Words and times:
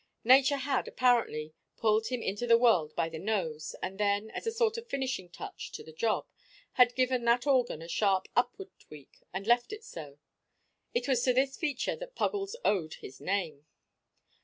Nature 0.23 0.57
had, 0.57 0.87
apparently, 0.87 1.53
pulled 1.77 2.07
him 2.07 2.23
into 2.23 2.47
the 2.47 2.57
world 2.57 2.91
by 2.95 3.07
the 3.07 3.19
nose, 3.19 3.75
and 3.83 3.99
then, 3.99 4.31
as 4.31 4.47
a 4.47 4.51
sort 4.51 4.75
of 4.75 4.87
finishing 4.89 5.29
touch 5.29 5.71
to 5.71 5.83
the 5.83 5.93
job, 5.93 6.25
had 6.71 6.95
given 6.95 7.23
that 7.25 7.45
organ 7.45 7.83
a 7.83 7.87
sharp 7.87 8.27
upward 8.35 8.71
tweak 8.79 9.19
and 9.31 9.45
left 9.45 9.71
it 9.71 9.83
so. 9.83 10.17
It 10.95 11.07
was 11.07 11.21
to 11.25 11.33
this 11.35 11.55
feature 11.55 11.95
that 11.97 12.15
Puggles 12.15 12.55
owed 12.65 12.95
his 12.95 13.21
name. 13.21 13.67